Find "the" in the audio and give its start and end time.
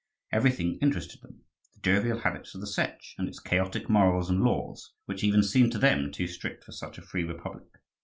1.75-1.79, 2.61-2.65